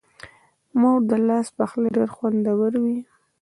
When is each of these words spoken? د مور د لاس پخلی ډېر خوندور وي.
د 0.69 0.71
مور 0.79 0.99
د 1.09 1.11
لاس 1.27 1.47
پخلی 1.57 1.89
ډېر 1.97 2.09
خوندور 2.15 2.71
وي. 2.83 2.97